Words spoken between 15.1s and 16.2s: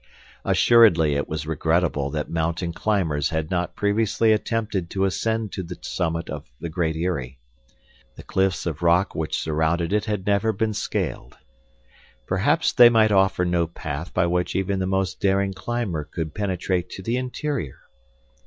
daring climber